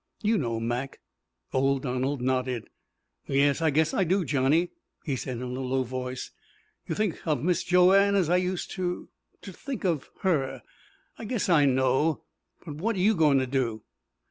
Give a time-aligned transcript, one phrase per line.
[0.23, 0.99] "You know, Mac."
[1.53, 2.71] Old Donald nodded.
[3.27, 4.71] "Yes, I guess I do, Johnny,"
[5.03, 6.31] he said in a low voice.
[6.87, 9.09] "You think of Mis' Joanne as I used to
[9.43, 10.63] to think of her.
[11.19, 12.23] I guess I know.
[12.65, 13.83] But what you goin' to do?"